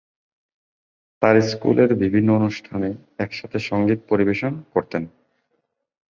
[1.21, 2.89] তার স্কুলের বিভিন্ন অনুষ্ঠানে
[3.17, 5.03] একসাথে সঙ্গীত পরিবেশন করতেন।